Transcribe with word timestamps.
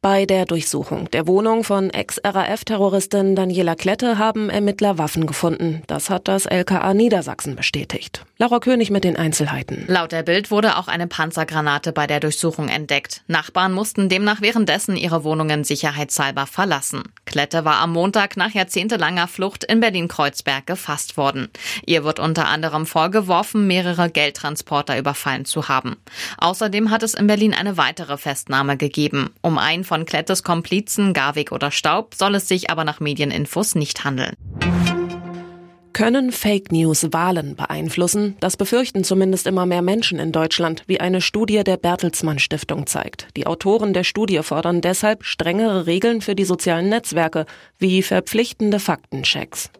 Bei 0.00 0.26
der 0.26 0.44
Durchsuchung 0.44 1.10
der 1.10 1.26
Wohnung 1.26 1.64
von 1.64 1.90
Ex-RAF-Terroristin 1.90 3.34
Daniela 3.34 3.74
Klette 3.74 4.16
haben 4.16 4.48
Ermittler 4.48 4.96
Waffen 4.96 5.26
gefunden. 5.26 5.82
Das 5.88 6.08
hat 6.08 6.28
das 6.28 6.46
LKA 6.46 6.94
Niedersachsen 6.94 7.56
bestätigt. 7.56 8.24
Laura 8.38 8.60
König 8.60 8.92
mit 8.92 9.02
den 9.02 9.16
Einzelheiten. 9.16 9.86
Laut 9.88 10.12
der 10.12 10.22
Bild 10.22 10.52
wurde 10.52 10.76
auch 10.76 10.86
eine 10.86 11.08
Panzergranate 11.08 11.90
bei 11.90 12.06
der 12.06 12.20
Durchsuchung 12.20 12.68
entdeckt. 12.68 13.24
Nachbarn 13.26 13.72
mussten 13.72 14.08
demnach 14.08 14.40
währenddessen 14.40 14.94
ihre 14.94 15.24
Wohnungen 15.24 15.64
sicherheitshalber 15.64 16.46
verlassen. 16.46 17.02
Klette 17.24 17.64
war 17.64 17.80
am 17.80 17.92
Montag 17.92 18.36
nach 18.36 18.54
jahrzehntelanger 18.54 19.26
Flucht 19.26 19.64
in 19.64 19.80
Berlin-Kreuzberg 19.80 20.64
gefasst 20.64 21.16
worden. 21.16 21.48
Ihr 21.84 22.04
wird 22.04 22.20
unter 22.20 22.46
anderem 22.46 22.86
vorgeworfen, 22.86 23.66
mehrere 23.66 24.08
Geldtransporter 24.08 24.96
überfallen 24.96 25.44
zu 25.44 25.66
haben. 25.66 25.96
Außerdem 26.36 26.92
hat 26.92 27.02
es 27.02 27.14
in 27.14 27.26
Berlin 27.26 27.52
eine 27.52 27.76
weitere 27.76 28.16
Festnahme 28.16 28.76
gegeben. 28.76 29.30
Um 29.42 29.58
einen 29.58 29.87
von 29.88 30.04
Klettes 30.04 30.44
Komplizen, 30.44 31.14
Garwig 31.14 31.50
oder 31.50 31.72
Staub, 31.72 32.14
soll 32.14 32.36
es 32.36 32.46
sich 32.46 32.70
aber 32.70 32.84
nach 32.84 33.00
Medieninfos 33.00 33.74
nicht 33.74 34.04
handeln. 34.04 34.34
Können 35.92 36.30
Fake 36.30 36.70
News 36.70 37.08
Wahlen 37.12 37.56
beeinflussen? 37.56 38.36
Das 38.38 38.56
befürchten 38.56 39.02
zumindest 39.02 39.48
immer 39.48 39.66
mehr 39.66 39.82
Menschen 39.82 40.20
in 40.20 40.30
Deutschland, 40.30 40.84
wie 40.86 41.00
eine 41.00 41.20
Studie 41.20 41.64
der 41.64 41.76
Bertelsmann 41.76 42.38
Stiftung 42.38 42.86
zeigt. 42.86 43.26
Die 43.36 43.48
Autoren 43.48 43.92
der 43.94 44.04
Studie 44.04 44.40
fordern 44.44 44.80
deshalb 44.80 45.24
strengere 45.24 45.86
Regeln 45.86 46.20
für 46.20 46.36
die 46.36 46.44
sozialen 46.44 46.88
Netzwerke, 46.88 47.46
wie 47.78 48.02
verpflichtende 48.02 48.78
Faktenchecks. 48.78 49.70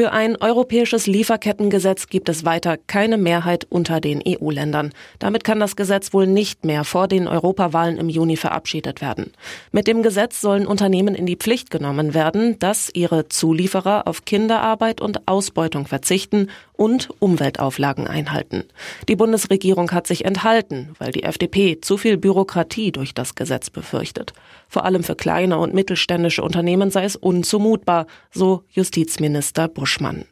Für 0.00 0.12
ein 0.12 0.36
europäisches 0.36 1.06
Lieferkettengesetz 1.06 2.06
gibt 2.06 2.30
es 2.30 2.46
weiter 2.46 2.78
keine 2.78 3.18
Mehrheit 3.18 3.66
unter 3.68 4.00
den 4.00 4.22
EU-Ländern. 4.26 4.92
Damit 5.18 5.44
kann 5.44 5.60
das 5.60 5.76
Gesetz 5.76 6.14
wohl 6.14 6.26
nicht 6.26 6.64
mehr 6.64 6.84
vor 6.84 7.06
den 7.06 7.28
Europawahlen 7.28 7.98
im 7.98 8.08
Juni 8.08 8.38
verabschiedet 8.38 9.02
werden. 9.02 9.34
Mit 9.72 9.86
dem 9.86 10.02
Gesetz 10.02 10.40
sollen 10.40 10.66
Unternehmen 10.66 11.14
in 11.14 11.26
die 11.26 11.36
Pflicht 11.36 11.70
genommen 11.70 12.14
werden, 12.14 12.58
dass 12.58 12.88
ihre 12.94 13.28
Zulieferer 13.28 14.08
auf 14.08 14.24
Kinderarbeit 14.24 15.02
und 15.02 15.28
Ausbeutung 15.28 15.86
verzichten 15.86 16.48
und 16.80 17.10
Umweltauflagen 17.18 18.06
einhalten. 18.06 18.64
Die 19.06 19.16
Bundesregierung 19.16 19.90
hat 19.90 20.06
sich 20.06 20.24
enthalten, 20.24 20.94
weil 20.98 21.12
die 21.12 21.24
FDP 21.24 21.78
zu 21.82 21.98
viel 21.98 22.16
Bürokratie 22.16 22.90
durch 22.90 23.12
das 23.12 23.34
Gesetz 23.34 23.68
befürchtet. 23.68 24.32
Vor 24.66 24.86
allem 24.86 25.02
für 25.02 25.14
kleine 25.14 25.58
und 25.58 25.74
mittelständische 25.74 26.42
Unternehmen 26.42 26.90
sei 26.90 27.04
es 27.04 27.16
unzumutbar, 27.16 28.06
so 28.30 28.64
Justizminister 28.70 29.68
Buschmann. 29.90 30.24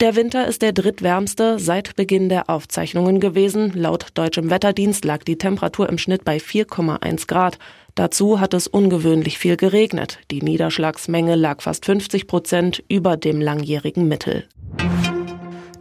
Der 0.00 0.16
Winter 0.16 0.48
ist 0.48 0.62
der 0.62 0.72
drittwärmste 0.72 1.60
seit 1.60 1.94
Beginn 1.94 2.28
der 2.28 2.50
Aufzeichnungen 2.50 3.20
gewesen. 3.20 3.72
Laut 3.72 4.08
deutschem 4.14 4.50
Wetterdienst 4.50 5.04
lag 5.04 5.22
die 5.22 5.38
Temperatur 5.38 5.88
im 5.88 5.96
Schnitt 5.96 6.24
bei 6.24 6.38
4,1 6.38 7.28
Grad. 7.28 7.58
Dazu 7.94 8.40
hat 8.40 8.52
es 8.52 8.66
ungewöhnlich 8.66 9.38
viel 9.38 9.56
geregnet. 9.56 10.18
Die 10.32 10.42
Niederschlagsmenge 10.42 11.36
lag 11.36 11.62
fast 11.62 11.86
50 11.86 12.26
Prozent 12.26 12.82
über 12.88 13.16
dem 13.16 13.40
langjährigen 13.40 14.08
Mittel. 14.08 14.48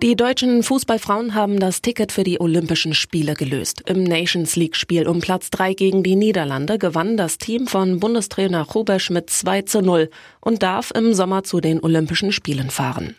Die 0.01 0.15
deutschen 0.15 0.61
Fußballfrauen 0.61 1.35
haben 1.35 1.59
das 1.59 1.81
Ticket 1.81 2.11
für 2.11 2.23
die 2.23 2.41
Olympischen 2.41 2.93
Spiele 2.93 3.33
gelöst. 3.33 3.81
Im 3.85 4.03
Nations 4.03 4.55
League 4.55 4.75
Spiel 4.75 5.07
um 5.07 5.21
Platz 5.21 5.49
3 5.51 5.73
gegen 5.73 6.03
die 6.03 6.15
Niederlande 6.15 6.77
gewann 6.77 7.15
das 7.15 7.38
Team 7.38 7.65
von 7.65 7.99
Bundestrainer 7.99 8.63
Rubesch 8.63 9.09
mit 9.09 9.29
2 9.29 9.61
zu 9.61 9.81
0 9.81 10.09
und 10.41 10.61
darf 10.61 10.91
im 10.91 11.13
Sommer 11.13 11.43
zu 11.43 11.61
den 11.61 11.81
Olympischen 11.81 12.31
Spielen 12.33 12.69
fahren. 12.69 13.16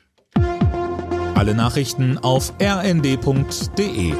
Alle 1.34 1.54
Nachrichten 1.54 2.18
auf 2.18 2.52
rnd.de 2.60 4.12